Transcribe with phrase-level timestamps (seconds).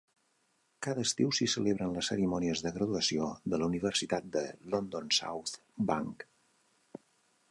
[0.85, 4.43] Cada estiu s'hi celebren les cerimònies de graduació de la Universitat de
[4.75, 5.55] London South
[5.91, 6.29] Bank.